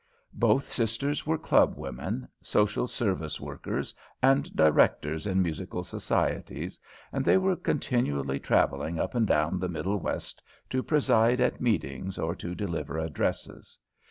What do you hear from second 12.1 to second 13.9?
or to deliver addresses.